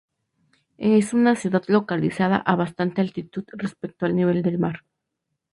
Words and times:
Es 0.79 1.13
una 1.13 1.35
ciudad 1.35 1.61
localizada 1.67 2.37
a 2.37 2.55
bastante 2.55 3.01
altitud 3.01 3.43
respecto 3.51 4.07
al 4.07 4.15
nivel 4.15 4.41
del 4.41 4.57
mar. 4.57 4.79